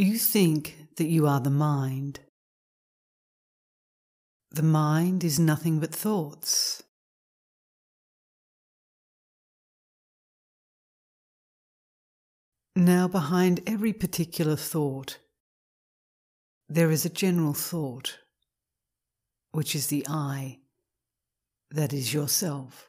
[0.00, 2.20] You think that you are the mind.
[4.52, 6.84] The mind is nothing but thoughts.
[12.76, 15.18] Now, behind every particular thought,
[16.68, 18.18] there is a general thought,
[19.50, 20.60] which is the I,
[21.72, 22.88] that is yourself.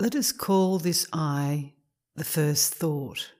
[0.00, 1.74] Let us call this I
[2.14, 3.35] the first thought.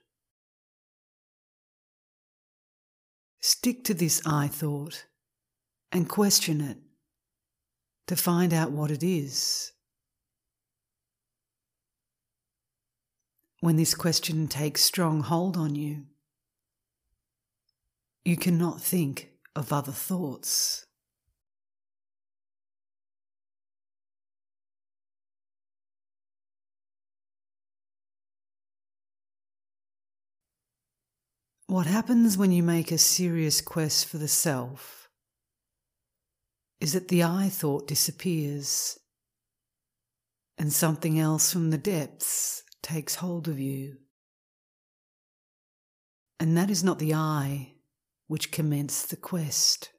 [3.39, 5.05] Stick to this I thought
[5.91, 6.77] and question it
[8.07, 9.71] to find out what it is.
[13.59, 16.05] When this question takes strong hold on you,
[18.25, 20.86] you cannot think of other thoughts.
[31.67, 35.09] What happens when you make a serious quest for the self
[36.79, 38.97] is that the I thought disappears
[40.57, 43.97] and something else from the depths takes hold of you.
[46.39, 47.73] And that is not the I
[48.27, 49.91] which commenced the quest.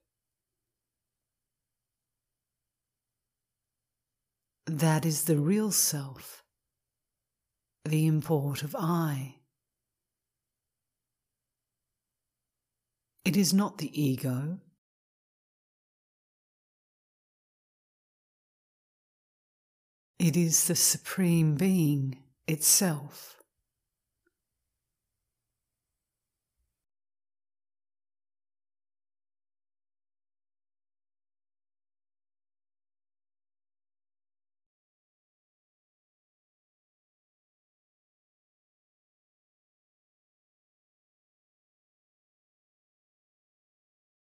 [4.66, 6.42] That is the real self,
[7.84, 9.37] the import of I.
[13.28, 14.58] It is not the ego.
[20.18, 23.37] It is the Supreme Being itself.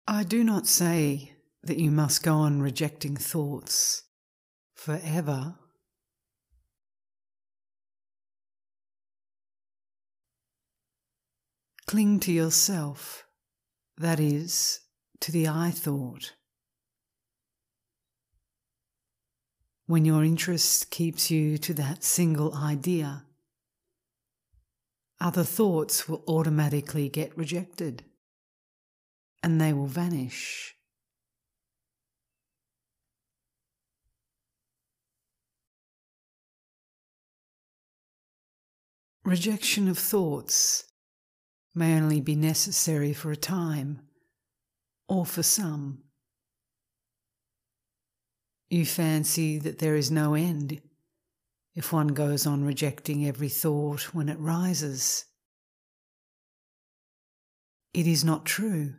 [0.06, 1.32] I do not say
[1.62, 4.02] that you must go on rejecting thoughts
[4.74, 5.54] forever.
[11.86, 13.24] Cling to yourself,
[13.96, 14.80] that is,
[15.20, 16.34] to the I thought.
[19.86, 23.24] When your interest keeps you to that single idea,
[25.18, 28.04] other thoughts will automatically get rejected
[29.44, 30.74] and they will vanish.
[39.22, 40.84] Rejection of thoughts
[41.74, 44.00] may only be necessary for a time,
[45.08, 46.04] or for some.
[48.70, 50.80] You fancy that there is no end
[51.74, 55.26] if one goes on rejecting every thought when it rises.
[57.92, 58.94] It is not true.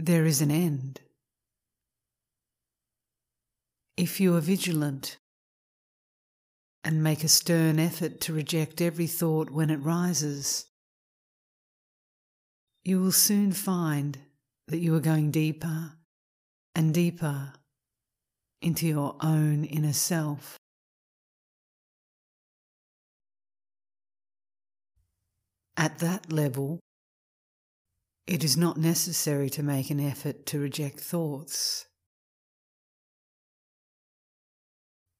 [0.00, 1.00] There is an end.
[3.96, 5.16] If you are vigilant
[6.84, 10.66] and make a stern effort to reject every thought when it rises,
[12.84, 14.18] you will soon find
[14.68, 15.94] that you are going deeper
[16.76, 17.54] and deeper
[18.62, 20.56] into your own inner self.
[25.76, 26.78] At that level,
[28.28, 31.86] it is not necessary to make an effort to reject thoughts.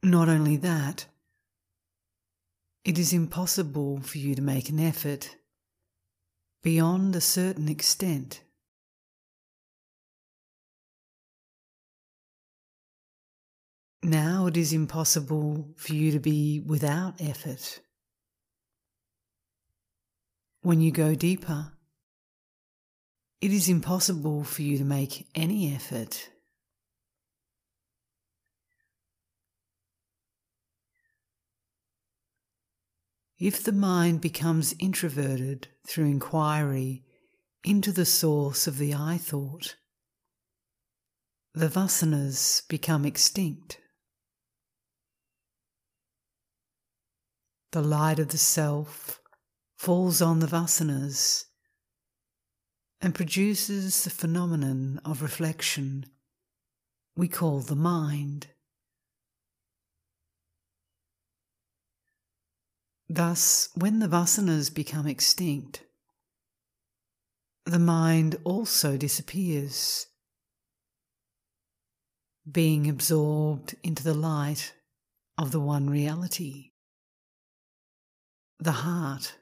[0.02, 1.06] Not only that,
[2.84, 5.36] it is impossible for you to make an effort
[6.62, 8.42] beyond a certain extent.
[14.02, 17.80] Now it is impossible for you to be without effort.
[20.60, 21.72] When you go deeper,
[23.41, 26.31] it is impossible for you to make any effort.
[33.39, 37.04] If the mind becomes introverted through inquiry
[37.62, 39.77] into the source of the I thought,
[41.54, 43.78] the vasanas become extinct.
[47.71, 49.21] The light of the self
[49.77, 51.45] falls on the vasanas
[53.00, 56.06] and produces the phenomenon of reflection
[57.16, 58.48] we call the mind.
[63.09, 65.83] Thus, when the vasanas become extinct,
[67.65, 70.06] the mind also disappears,
[72.50, 74.74] being absorbed into the light
[75.36, 76.71] of the one reality,
[78.59, 79.36] the heart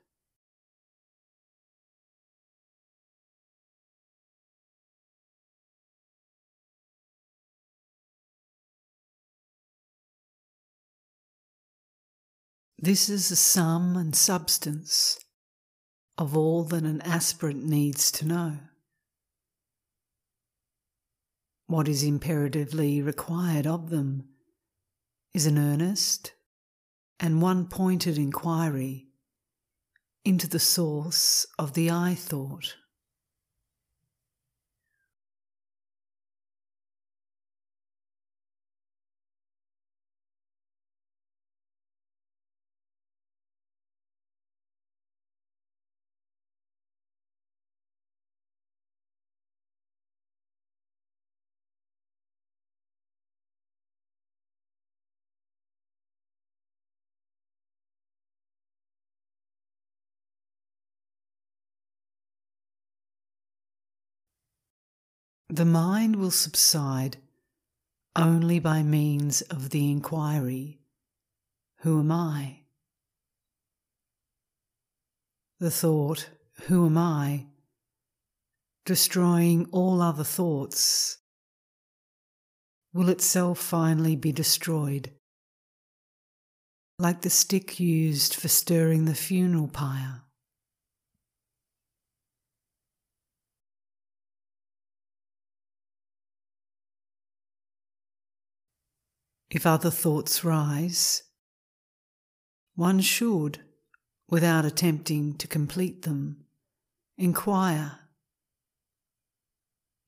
[12.87, 15.19] This is the sum and substance
[16.17, 18.59] of all that an aspirant needs to know.
[21.67, 24.29] What is imperatively required of them
[25.35, 26.35] is an earnest
[27.19, 29.09] and one pointed inquiry
[30.25, 32.77] into the source of the I thought.
[65.48, 67.19] The mind will subside
[68.14, 70.81] only by means of the inquiry
[71.81, 72.60] Who am I?
[75.60, 76.31] The thought,
[76.66, 77.46] Who am I?
[78.87, 81.19] destroying all other thoughts,
[82.94, 85.10] will itself finally be destroyed,
[86.98, 90.22] like the stick used for stirring the funeral pyre.
[99.50, 101.22] If other thoughts rise,
[102.75, 103.60] one should,
[104.28, 106.44] without attempting to complete them,
[107.16, 108.00] inquire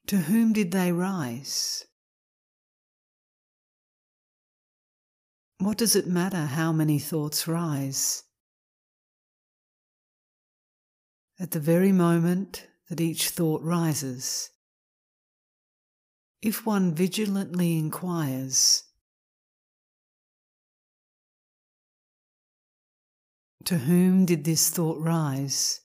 [0.09, 1.85] To whom did they rise?
[5.59, 8.23] What does it matter how many thoughts rise?
[11.39, 14.49] At the very moment that each thought rises,
[16.41, 18.85] if one vigilantly inquires,
[23.69, 25.83] To whom did this thought rise?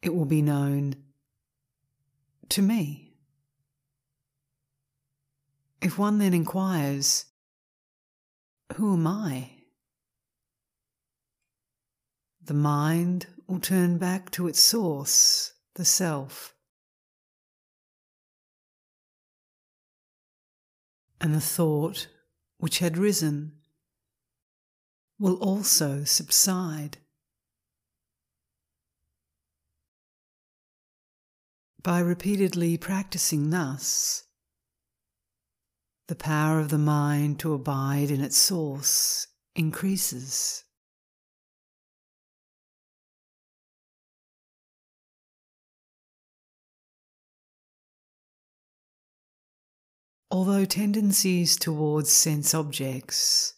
[0.00, 0.94] It will be known
[2.48, 3.18] to me.
[5.82, 7.26] If one then inquires,
[8.76, 9.50] Who am I?
[12.42, 16.54] The mind will turn back to its source, the self.
[21.20, 22.08] And the thought
[22.56, 23.58] which had risen
[25.22, 26.98] will also subside.
[31.80, 34.24] By repeatedly practicing thus,
[36.08, 40.64] the power of the mind to abide in its source increases.
[50.32, 53.54] Although tendencies towards sense objects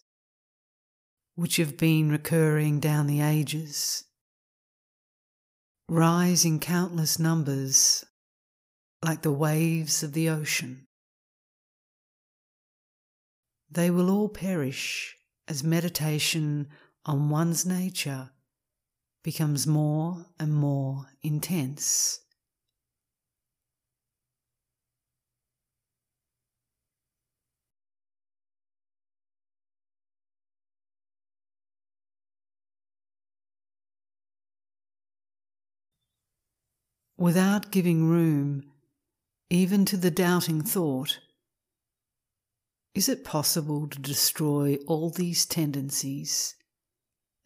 [1.35, 4.05] which have been recurring down the ages,
[5.89, 8.05] rise in countless numbers
[9.05, 10.87] like the waves of the ocean.
[13.71, 15.17] They will all perish
[15.49, 16.69] as meditation
[17.05, 18.31] on one's nature
[19.23, 22.21] becomes more and more intense.
[37.25, 38.63] Without giving room
[39.49, 41.21] even to the doubting thought
[42.95, 46.55] is it possible to destroy all these tendencies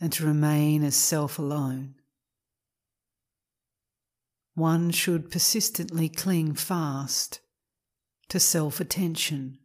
[0.00, 1.94] and to remain as self alone?
[4.56, 7.38] One should persistently cling fast
[8.30, 9.58] to self attention.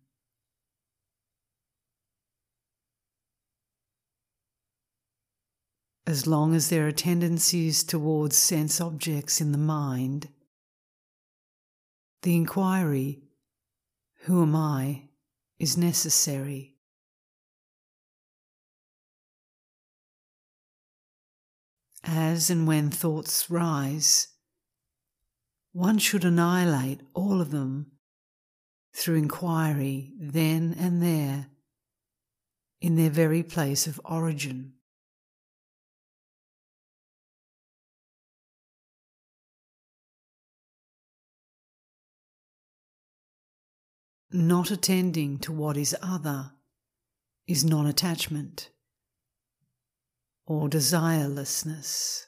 [6.06, 10.28] As long as there are tendencies towards sense objects in the mind,
[12.24, 13.22] the inquiry,
[14.22, 15.10] Who am I?
[15.60, 16.76] is necessary.
[22.04, 24.28] As and when thoughts rise,
[25.72, 27.92] one should annihilate all of them
[28.94, 31.48] through inquiry then and there
[32.82, 34.74] in their very place of origin.
[44.36, 46.54] Not attending to what is other
[47.48, 48.72] is non attachment
[50.48, 52.24] or desirelessness.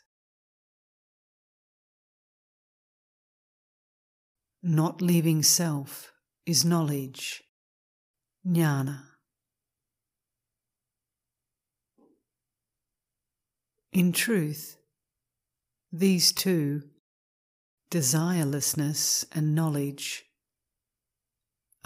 [4.61, 6.11] Not leaving self
[6.45, 7.43] is knowledge,
[8.45, 9.01] jnana.
[13.91, 14.77] In truth,
[15.91, 16.83] these two,
[17.89, 20.25] desirelessness and knowledge,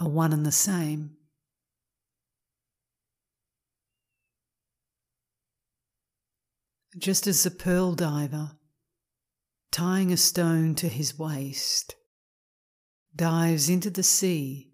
[0.00, 1.16] are one and the same.
[6.98, 8.52] Just as the pearl diver,
[9.70, 11.94] tying a stone to his waist,
[13.14, 14.72] dives into the sea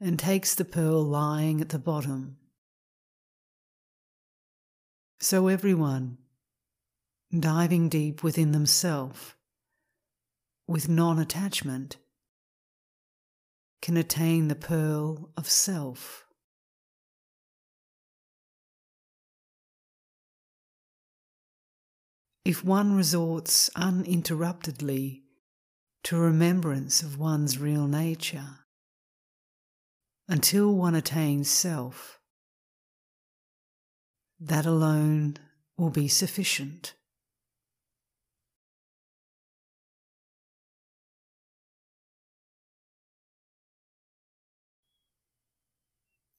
[0.00, 2.38] and takes the pearl lying at the bottom.
[5.20, 6.18] So everyone,
[7.38, 9.34] diving deep within themselves,
[10.66, 11.98] with non attachment,
[13.82, 16.24] can attain the pearl of self.
[22.44, 25.22] If one resorts uninterruptedly
[26.04, 28.60] to remembrance of one's real nature,
[30.28, 32.20] until one attains self,
[34.40, 35.36] that alone
[35.76, 36.94] will be sufficient.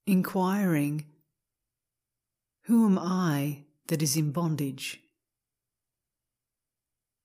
[0.05, 1.05] Inquiring,
[2.63, 4.99] Who am I that is in bondage?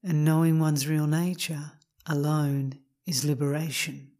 [0.02, 1.72] And knowing one's real nature
[2.06, 4.12] alone is liberation.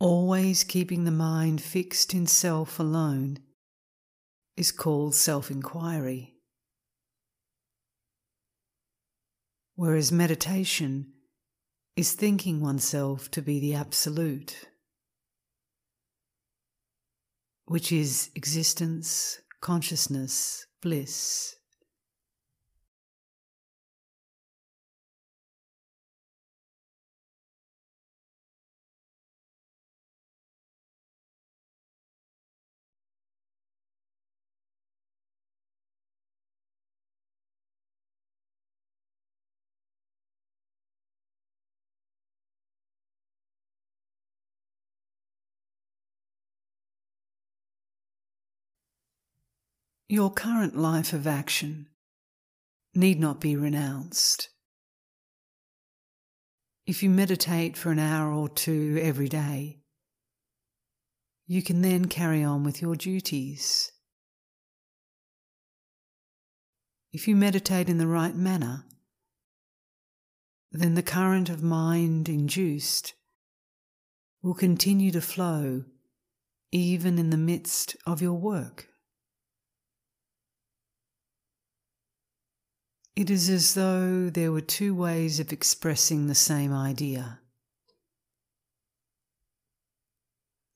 [0.00, 3.38] Always keeping the mind fixed in self alone
[4.56, 6.34] is called self inquiry.
[9.74, 11.12] Whereas meditation
[11.98, 14.68] is thinking oneself to be the absolute,
[17.64, 21.56] which is existence, consciousness, bliss.
[50.10, 51.86] Your current life of action
[52.94, 54.48] need not be renounced.
[56.86, 59.80] If you meditate for an hour or two every day,
[61.46, 63.92] you can then carry on with your duties.
[67.12, 68.86] If you meditate in the right manner,
[70.72, 73.12] then the current of mind induced
[74.42, 75.84] will continue to flow
[76.72, 78.88] even in the midst of your work.
[83.18, 87.40] It is as though there were two ways of expressing the same idea.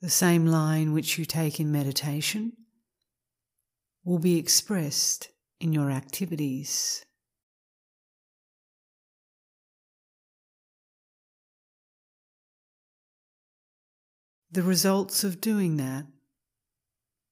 [0.00, 2.54] The same line which you take in meditation
[4.04, 5.28] will be expressed
[5.60, 7.04] in your activities.
[14.50, 16.06] The results of doing that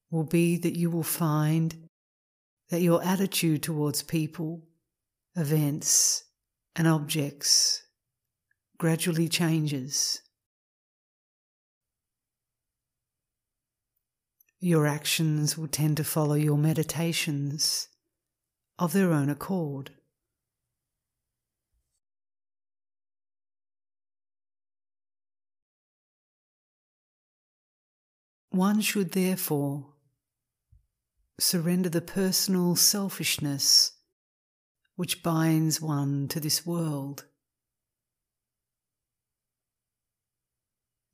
[0.09, 1.89] will be that you will find
[2.69, 4.63] that your attitude towards people
[5.35, 6.25] events,
[6.75, 7.83] and objects
[8.77, 10.21] gradually changes.
[14.59, 17.87] Your actions will tend to follow your meditations
[18.77, 19.91] of their own accord.
[28.51, 29.85] One should therefore
[31.39, 33.93] surrender the personal selfishness
[35.01, 37.25] which binds one to this world.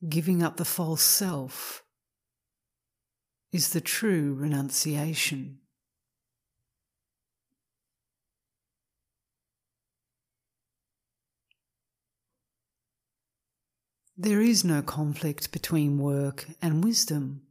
[0.10, 1.86] Giving up the false self
[3.54, 5.60] is the true renunciation.
[14.18, 17.47] There is no conflict between work and wisdom.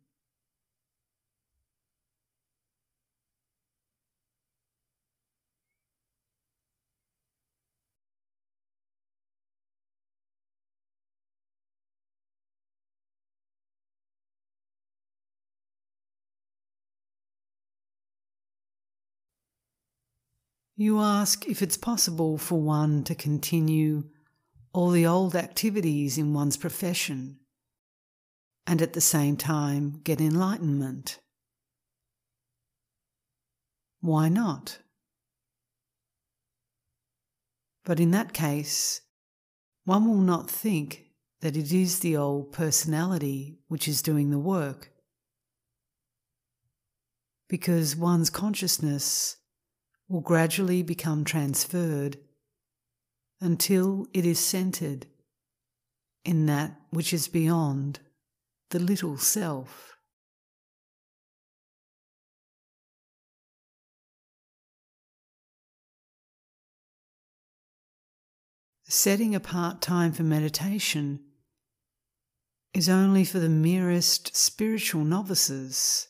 [20.78, 24.04] You ask if it's possible for one to continue
[24.74, 27.38] all the old activities in one's profession
[28.66, 31.18] and at the same time get enlightenment.
[34.02, 34.80] Why not?
[37.86, 39.00] But in that case,
[39.84, 41.04] one will not think
[41.40, 44.90] that it is the old personality which is doing the work,
[47.48, 49.38] because one's consciousness
[50.08, 52.18] will gradually become transferred
[53.40, 55.06] until it is centered
[56.24, 58.00] in that which is beyond
[58.70, 59.96] the little self.
[68.88, 71.20] Setting apart time for meditation
[72.72, 76.08] is only for the merest spiritual novices.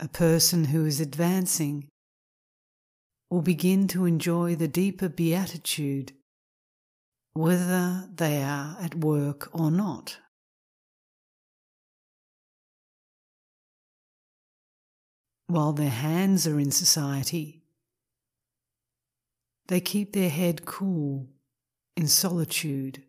[0.00, 1.88] A person who is advancing
[3.30, 6.12] will begin to enjoy the deeper beatitude
[7.38, 10.18] whether they are at work or not.
[15.46, 17.62] While their hands are in society,
[19.68, 21.28] they keep their head cool
[21.96, 23.04] in solitude.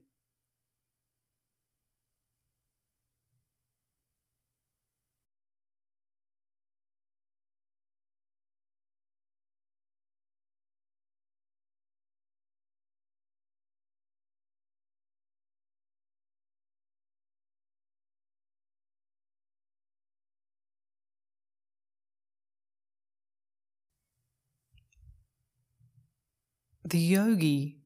[26.90, 27.78] The yogi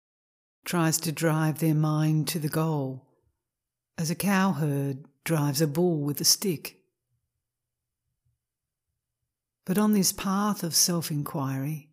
[0.63, 3.05] tries to drive their mind to the goal
[3.97, 6.79] as a cowherd drives a bull with a stick.
[9.65, 11.89] But on this path of self inquiry,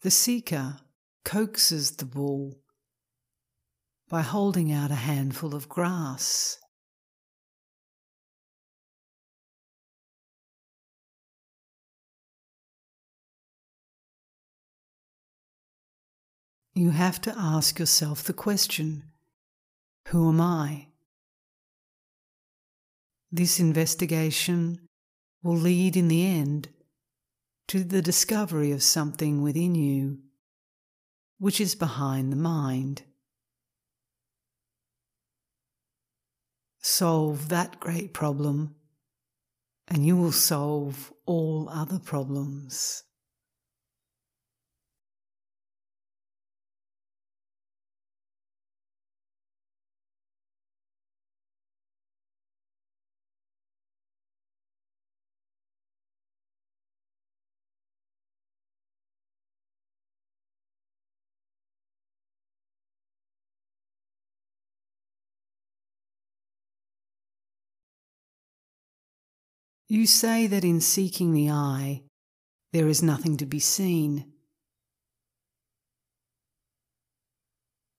[0.00, 0.78] the seeker
[1.26, 2.62] coaxes the bull
[4.08, 6.56] by holding out a handful of grass.
[16.74, 19.04] You have to ask yourself the question
[20.08, 20.88] Who am I?
[23.30, 24.80] This investigation
[25.42, 26.68] will lead in the end
[27.68, 30.18] to the discovery of something within you
[31.42, 33.02] which is behind the mind.
[36.78, 38.76] Solve that great problem,
[39.88, 43.02] and you will solve all other problems.
[69.92, 72.04] You say that in seeking the I,
[72.72, 74.32] there is nothing to be seen.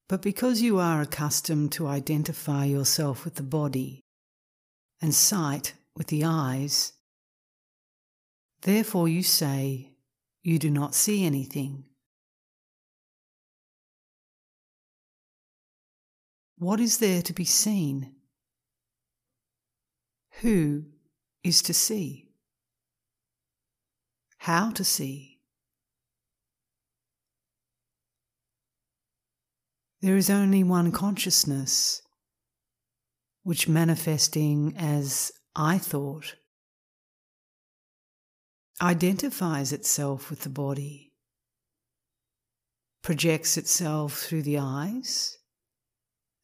[0.10, 4.02] But because you are accustomed to identify yourself with the body
[5.04, 6.94] and sight with the eyes,
[8.64, 9.92] therefore you say
[10.42, 11.84] you do not see anything.
[16.58, 18.16] What is there to be seen?
[20.42, 20.86] Who
[21.44, 22.30] is to see.
[24.38, 25.40] How to see.
[30.02, 32.02] There is only one consciousness,
[33.44, 36.36] which manifesting as I thought
[38.82, 41.14] identifies itself with the body,
[43.02, 45.38] projects itself through the eyes,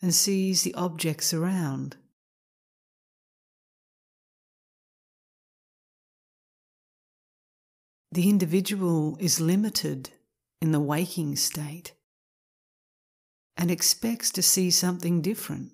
[0.02, 1.98] and sees the objects around.
[8.12, 10.10] The individual is limited
[10.62, 11.94] in the waking state
[13.56, 15.72] and expects to see something different.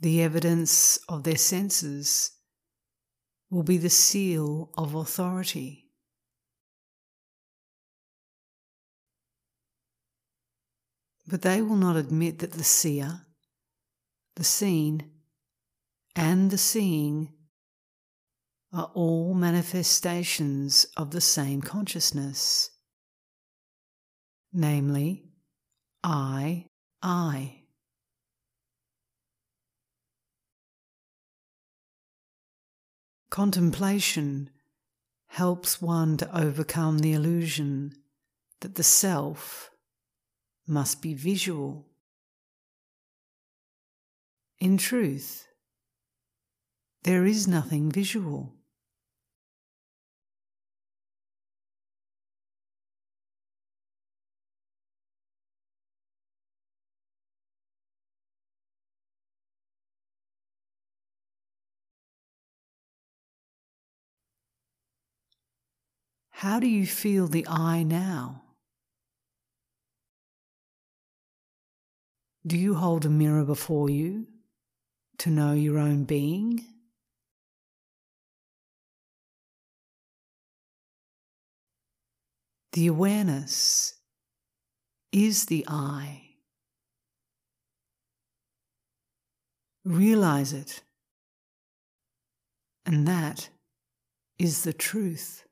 [0.00, 2.32] The evidence of their senses
[3.48, 5.90] will be the seal of authority.
[11.26, 13.22] But they will not admit that the seer,
[14.34, 15.10] the seen,
[16.16, 17.32] and the seeing
[18.72, 22.70] are all manifestations of the same consciousness,
[24.52, 25.24] namely,
[26.02, 26.66] I,
[27.02, 27.58] I.
[33.30, 34.50] Contemplation
[35.28, 37.92] helps one to overcome the illusion
[38.60, 39.70] that the self
[40.66, 41.88] must be visual.
[44.60, 45.46] In truth,
[47.04, 48.54] there is nothing visual.
[66.42, 68.42] How do you feel the I now?
[72.44, 74.26] Do you hold a mirror before you
[75.18, 76.64] to know your own being?
[82.72, 83.94] The awareness
[85.12, 86.22] is the I.
[89.84, 90.82] Realize it,
[92.84, 93.48] and that
[94.40, 95.44] is the truth.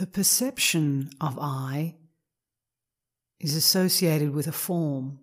[0.00, 1.94] The perception of I
[3.38, 5.18] is associated with a form,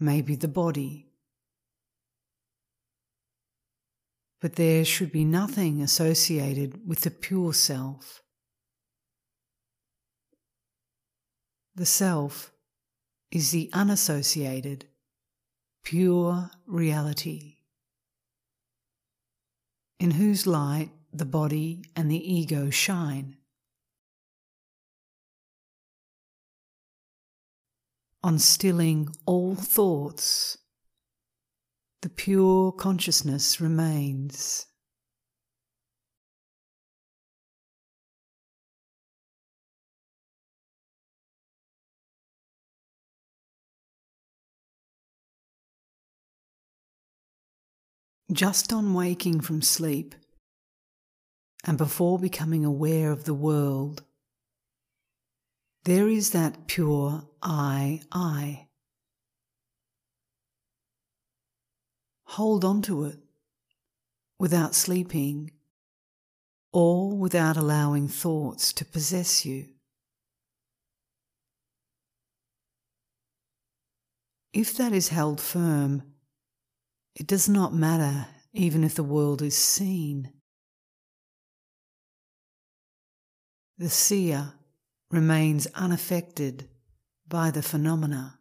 [0.00, 1.10] maybe the body.
[4.40, 8.22] But there should be nothing associated with the pure self.
[11.74, 12.52] The self
[13.30, 14.86] is the unassociated,
[15.84, 17.56] pure reality,
[20.00, 23.36] in whose light the body and the ego shine.
[28.24, 30.58] On stilling all thoughts,
[32.02, 34.66] the pure consciousness remains.
[48.32, 50.14] Just on waking from sleep,
[51.64, 54.04] and before becoming aware of the world,
[55.84, 58.66] there is that pure I, I.
[62.24, 63.18] Hold on to it
[64.38, 65.50] without sleeping
[66.72, 69.66] or without allowing thoughts to possess you.
[74.52, 76.02] If that is held firm,
[77.14, 80.32] it does not matter even if the world is seen.
[83.78, 84.52] The seer
[85.12, 86.68] remains unaffected
[87.28, 88.38] by the phenomena.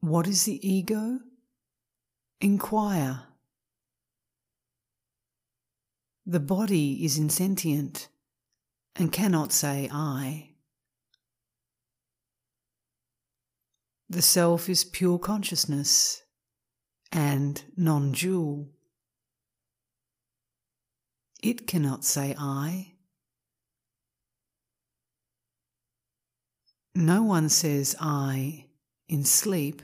[0.00, 1.20] What is the ego?
[2.40, 3.24] Inquire.
[6.26, 8.08] The body is insentient
[8.96, 10.54] and cannot say I.
[14.08, 16.21] The self is pure consciousness
[17.12, 18.68] and non dual.
[21.42, 22.94] It cannot say I.
[26.94, 28.66] No one says I
[29.08, 29.82] in sleep.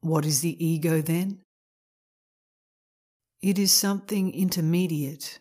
[0.00, 1.40] What is the ego then?
[3.40, 5.38] It is something intermediate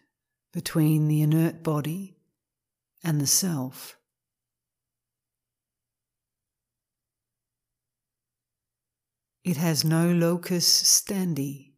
[0.53, 2.15] between the inert body
[3.03, 3.97] and the self.
[9.43, 11.73] It has no locus standi.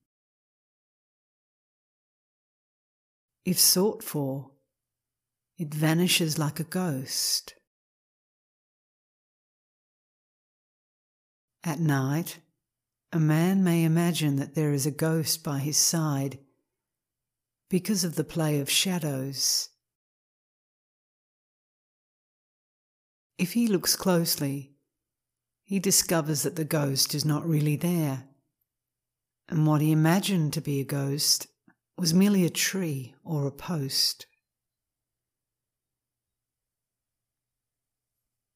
[3.46, 4.52] If sought for,
[5.58, 7.54] it vanishes like a ghost.
[11.64, 12.40] At night,
[13.14, 16.40] a man may imagine that there is a ghost by his side
[17.70, 19.70] because of the play of shadows.
[23.38, 24.73] If he looks closely,
[25.74, 28.26] he discovers that the ghost is not really there,
[29.50, 31.48] and what he imagined to be a ghost
[31.98, 34.28] was merely a tree or a post.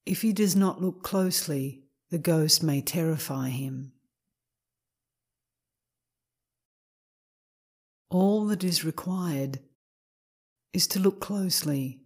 [0.06, 3.94] If he does not look closely, the ghost may terrify him.
[8.12, 9.58] All that is required
[10.72, 12.00] is to look closely,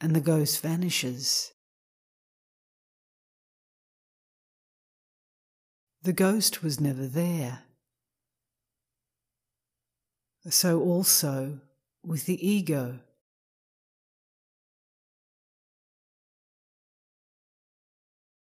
[0.00, 1.52] and the ghost vanishes.
[6.06, 7.64] The ghost was never there.
[10.48, 11.58] So also
[12.04, 13.00] with the ego.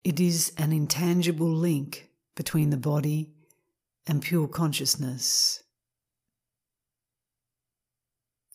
[0.03, 3.31] It is an intangible link between the body
[4.09, 5.63] and pure consciousness.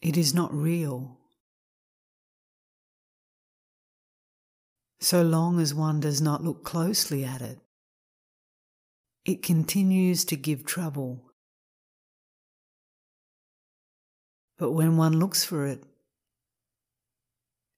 [0.02, 1.18] It is not real.
[5.04, 7.60] so long as one does not look closely at it,
[9.26, 11.32] it continues to give trouble.
[14.58, 15.84] But when one looks for it,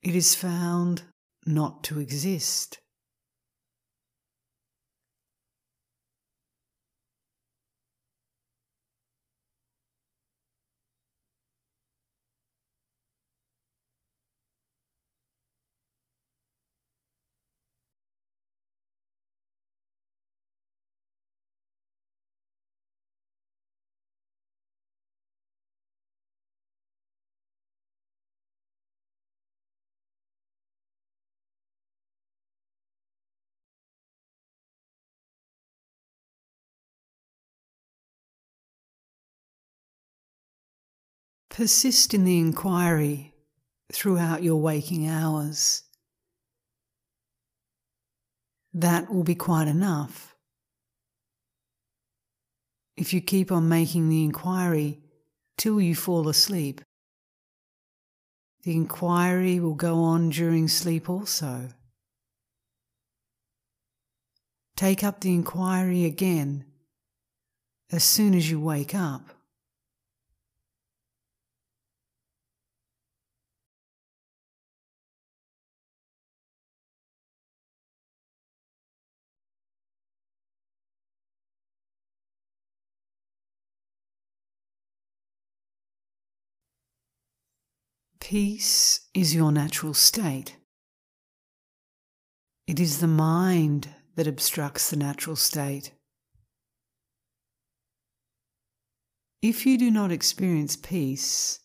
[0.01, 1.03] it is found
[1.45, 2.79] not to exist.
[41.54, 43.32] Persist in the inquiry
[43.92, 45.84] throughout your waking hours.
[48.74, 50.36] That will be quite enough.
[52.98, 54.98] If you keep on making the inquiry
[55.56, 56.82] till you fall asleep,
[58.63, 61.70] the inquiry will go on during sleep also.
[64.76, 66.66] Take up the inquiry again
[67.92, 69.30] as soon as you wake up.
[88.23, 90.55] Peace is your natural state.
[92.65, 95.91] It is the mind that obstructs the natural state.
[99.41, 101.59] If you do not experience peace,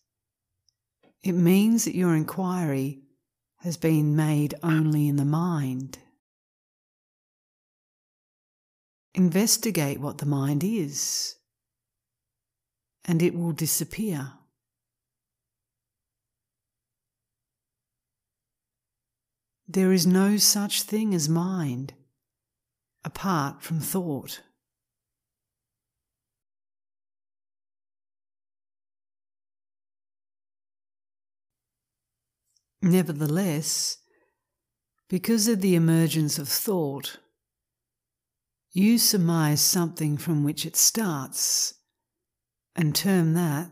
[1.23, 3.03] it means that your inquiry
[3.59, 5.99] has been made only in the mind.
[9.15, 11.37] Investigate what the mind is,
[13.05, 14.33] and it will disappear.
[19.71, 21.93] There is no such thing as mind
[23.05, 24.41] apart from thought.
[32.81, 33.99] Nevertheless,
[35.09, 37.19] because of the emergence of thought,
[38.73, 41.75] you surmise something from which it starts
[42.75, 43.71] and term that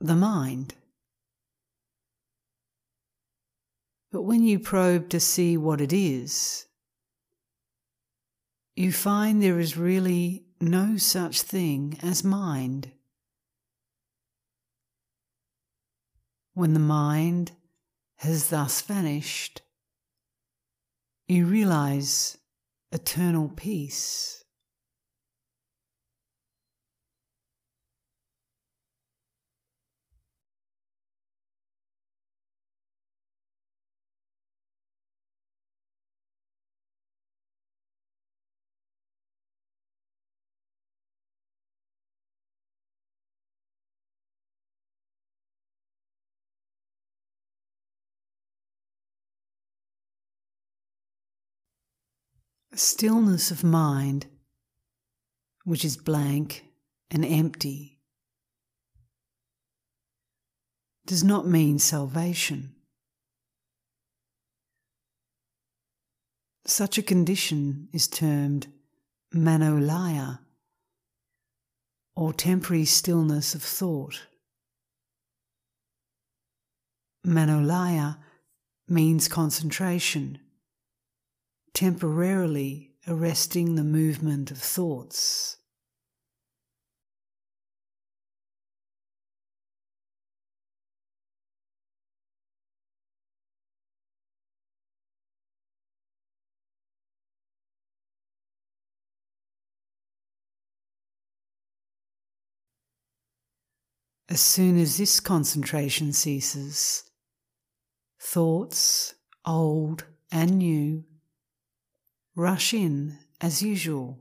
[0.00, 0.74] the mind.
[4.16, 6.64] But when you probe to see what it is,
[8.74, 12.92] you find there is really no such thing as mind.
[16.54, 17.52] When the mind
[18.20, 19.60] has thus vanished,
[21.28, 22.38] you realize
[22.92, 24.45] eternal peace.
[52.76, 54.26] Stillness of mind,
[55.64, 56.64] which is blank
[57.10, 57.98] and empty,
[61.06, 62.74] does not mean salvation.
[66.66, 68.66] Such a condition is termed
[69.34, 70.40] manolaya,
[72.16, 74.22] or temporary stillness of thought.
[77.24, 78.18] Manolaya
[78.88, 80.38] means concentration
[81.76, 85.58] temporarily arresting the movement of thoughts.
[104.30, 107.04] As soon as this concentration ceases,
[108.18, 111.04] thoughts, old and new,
[112.36, 114.18] rush in as usual.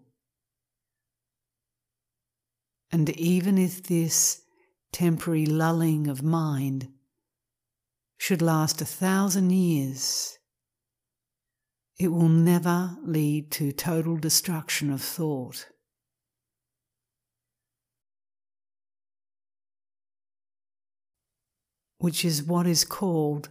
[2.92, 4.42] And even if this
[4.94, 6.88] temporary lulling of mind
[8.18, 10.38] should last a thousand years,
[12.00, 15.68] it will never lead to total destruction of thought.
[21.98, 23.50] Which is what is called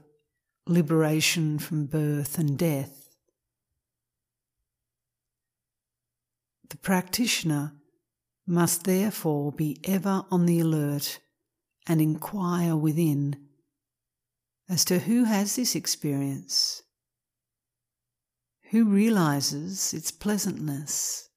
[0.66, 3.03] liberation from birth and death
[6.74, 7.72] The practitioner
[8.48, 11.20] must therefore be ever on the alert
[11.86, 13.46] and inquire within
[14.68, 16.82] as to who has this experience,
[18.72, 21.28] who realizes its pleasantness.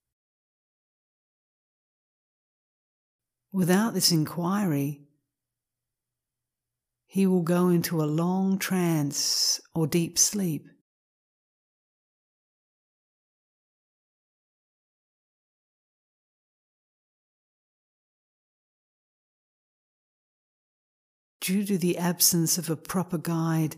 [3.52, 5.04] Without this inquiry,
[7.06, 10.66] he will go into a long trance or deep sleep.
[21.48, 23.78] Due to the absence of a proper guide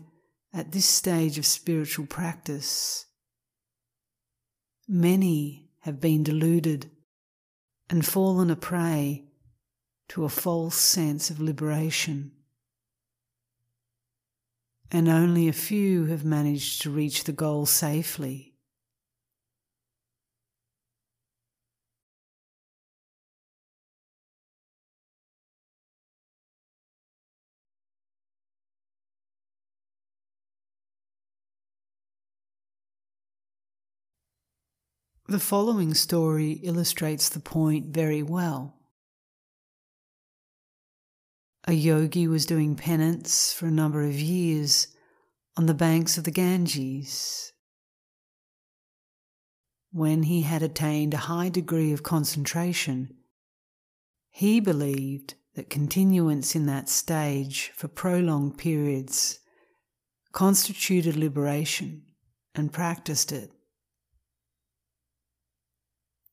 [0.52, 3.06] at this stage of spiritual practice,
[4.88, 6.90] many have been deluded
[7.88, 9.24] and fallen a prey
[10.08, 12.32] to a false sense of liberation.
[14.90, 18.49] And only a few have managed to reach the goal safely.
[35.30, 38.74] The following story illustrates the point very well.
[41.68, 44.88] A yogi was doing penance for a number of years
[45.56, 47.52] on the banks of the Ganges.
[49.92, 53.14] When he had attained a high degree of concentration,
[54.30, 59.38] he believed that continuance in that stage for prolonged periods
[60.32, 62.02] constituted liberation
[62.52, 63.52] and practiced it.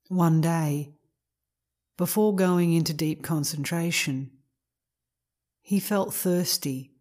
[0.09, 0.93] One day,
[1.97, 4.31] before going into deep concentration,
[5.61, 6.93] he felt thirsty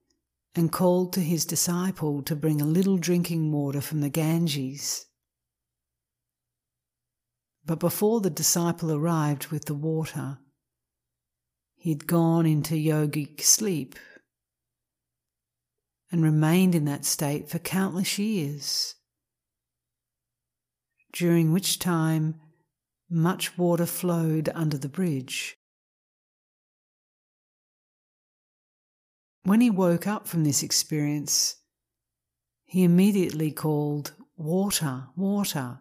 [0.56, 5.06] and called to his disciple to bring a little drinking water from the Ganges.
[7.64, 10.38] But before the disciple arrived with the water,
[11.76, 13.94] he'd gone into yogic sleep
[16.10, 18.94] and remained in that state for countless years,
[21.12, 22.40] during which time
[23.08, 25.56] much water flowed under the bridge.
[29.44, 31.56] When he woke up from this experience,
[32.64, 35.78] he immediately called, Water, water.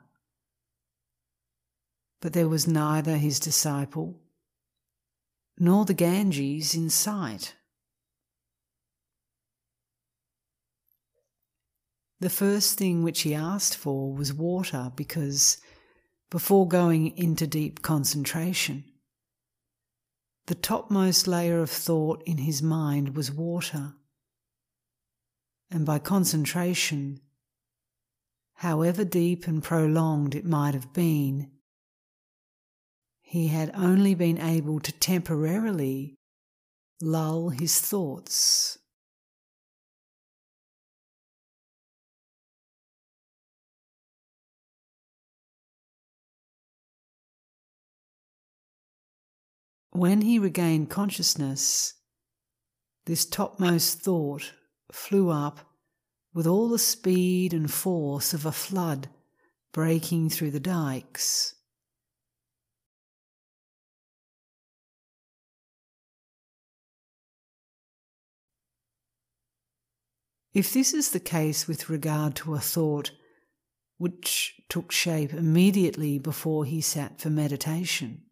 [2.22, 4.22] But there was neither his disciple
[5.58, 7.56] nor the Ganges in sight.
[12.20, 15.58] The first thing which he asked for was water because
[16.36, 18.84] before going into deep concentration,
[20.48, 23.94] the topmost layer of thought in his mind was water.
[25.72, 27.22] And by concentration,
[28.56, 31.52] however deep and prolonged it might have been,
[33.22, 36.16] he had only been able to temporarily
[37.02, 38.78] lull his thoughts.
[49.96, 51.94] When he regained consciousness,
[53.06, 54.52] this topmost thought
[54.92, 55.74] flew up
[56.34, 59.08] with all the speed and force of a flood
[59.72, 61.56] breaking through the dikes.
[70.54, 73.12] If this is the case with regard to a thought
[73.98, 78.25] which took shape immediately before he sat for meditation,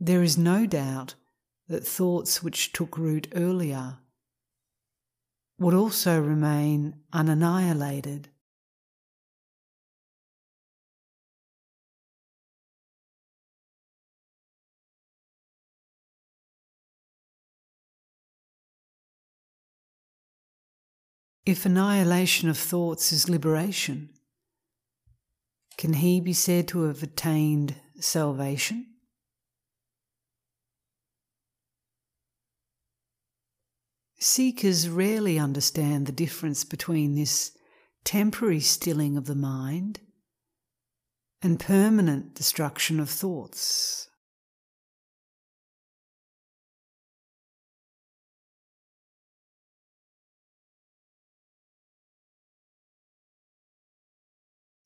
[0.00, 1.14] there is no doubt
[1.68, 3.98] that thoughts which took root earlier
[5.58, 8.26] would also remain unannihilated.
[21.46, 24.08] If annihilation of thoughts is liberation,
[25.76, 28.93] can he be said to have attained salvation?
[34.18, 37.52] Seekers rarely understand the difference between this
[38.04, 40.00] temporary stilling of the mind
[41.42, 44.08] and permanent destruction of thoughts.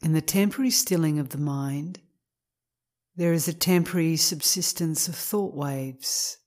[0.03, 2.01] In the temporary stilling of the mind,
[3.15, 6.38] there is a temporary subsistence of thought waves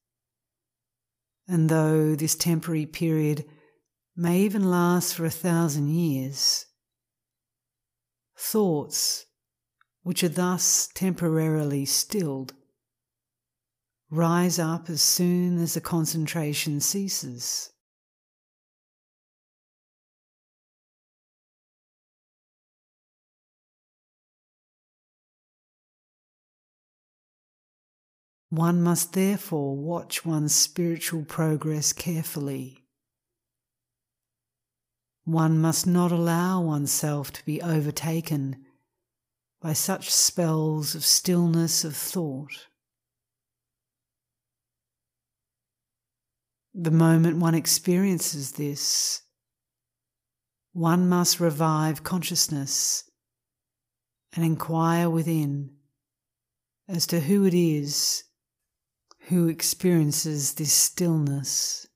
[1.52, 3.44] and though this temporary period
[4.16, 6.66] may even last for a thousand years,
[8.38, 9.26] thoughts
[10.02, 12.54] which are thus temporarily stilled,
[14.10, 17.71] rise up as soon as the concentration ceases.
[28.52, 32.84] One must therefore watch one's spiritual progress carefully.
[35.24, 38.66] One must not allow oneself to be overtaken
[39.62, 42.68] by such spells of stillness of thought.
[46.74, 49.22] The moment one experiences this,
[50.74, 53.10] one must revive consciousness
[54.34, 55.78] and inquire within
[56.90, 58.26] as to who it is
[59.32, 61.88] who experiences this stillness.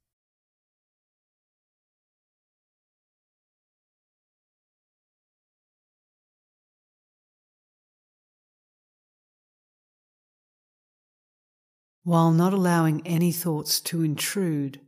[12.05, 14.79] While not allowing any thoughts to intrude,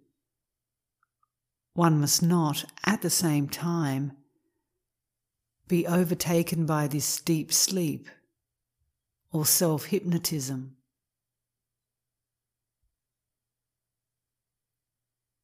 [1.73, 4.13] one must not, at the same time,
[5.67, 8.07] be overtaken by this deep sleep
[9.33, 10.76] or self hypnotism.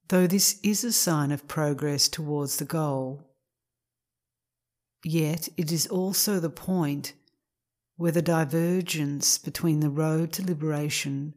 [0.10, 3.30] Though this is a sign of progress towards the goal,
[5.04, 7.14] yet it is also the point
[7.96, 11.36] where the divergence between the road to liberation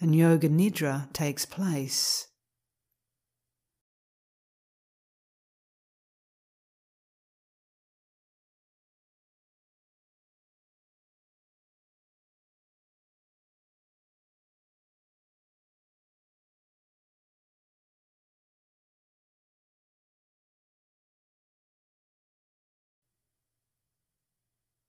[0.00, 2.27] and Yoga Nidra takes place.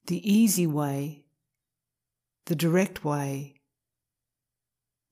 [0.10, 1.24] The easy way,
[2.48, 3.54] the direct way,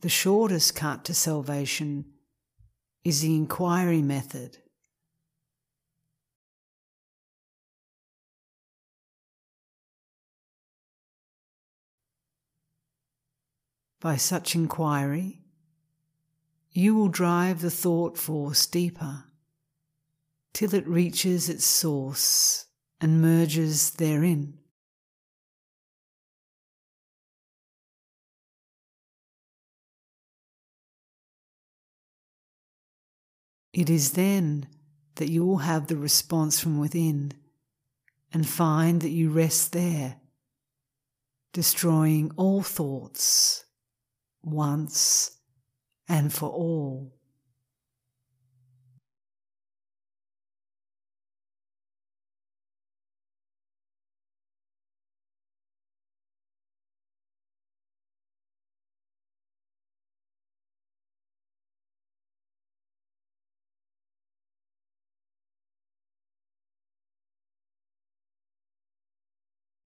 [0.01, 2.03] the shortest cut to salvation
[3.03, 4.57] is the inquiry method.
[13.99, 15.43] By such inquiry,
[16.71, 19.25] you will drive the thought force deeper
[20.53, 22.65] till it reaches its source
[22.99, 24.57] and merges therein.
[33.77, 34.67] It is then
[35.17, 37.33] that you will have the response from within
[38.33, 40.15] and find that you rest there,
[41.53, 43.65] destroying all thoughts
[44.41, 45.37] once
[46.09, 47.16] and for all.